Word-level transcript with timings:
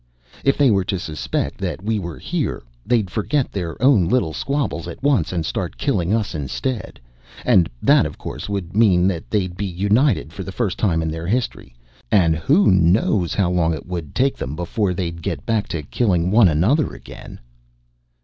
If 0.43 0.57
they 0.57 0.71
were 0.71 0.83
to 0.85 0.97
suspect 0.97 1.59
that 1.59 1.83
we 1.83 1.99
were 1.99 2.17
here, 2.17 2.63
they'd 2.87 3.11
forget 3.11 3.51
their 3.51 3.79
own 3.83 4.07
little 4.09 4.33
squabbles 4.33 4.87
at 4.87 5.03
once 5.03 5.31
and 5.31 5.45
start 5.45 5.77
killing 5.77 6.11
us 6.11 6.33
instead. 6.33 6.99
And 7.45 7.69
that, 7.83 8.07
of 8.07 8.17
course, 8.17 8.49
would 8.49 8.75
mean 8.75 9.07
that 9.09 9.29
they'd 9.29 9.55
be 9.55 9.67
united, 9.67 10.33
for 10.33 10.41
the 10.41 10.51
first 10.51 10.79
time 10.79 11.03
in 11.03 11.11
their 11.11 11.27
history, 11.27 11.75
and 12.11 12.35
who 12.35 12.71
knows 12.71 13.35
how 13.35 13.51
long 13.51 13.75
it 13.75 13.85
would 13.85 14.15
take 14.15 14.37
them 14.37 14.55
before 14.55 14.95
they'd 14.95 15.21
get 15.21 15.45
back 15.45 15.67
to 15.67 15.83
killing 15.83 16.31
one 16.31 16.47
another 16.47 16.95
again." 16.95 17.39